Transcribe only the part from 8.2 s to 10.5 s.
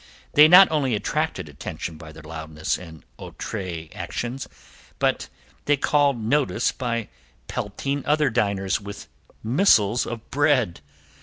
diners with missiles of